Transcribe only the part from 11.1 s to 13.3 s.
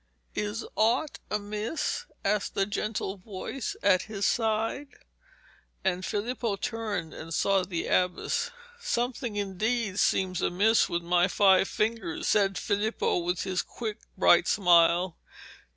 five fingers,' said Filippo,